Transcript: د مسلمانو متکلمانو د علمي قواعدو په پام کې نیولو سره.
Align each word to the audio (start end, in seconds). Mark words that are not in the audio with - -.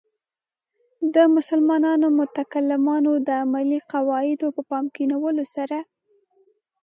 د 1.15 1.17
مسلمانو 1.35 2.07
متکلمانو 2.19 3.11
د 3.27 3.29
علمي 3.41 3.79
قواعدو 3.91 4.47
په 4.55 4.61
پام 4.69 4.85
کې 4.93 5.03
نیولو 5.11 5.45
سره. 5.55 5.77